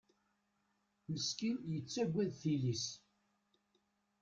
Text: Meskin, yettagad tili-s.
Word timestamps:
Meskin, 1.11 1.55
yettagad 1.73 2.31
tili-s. 2.41 2.85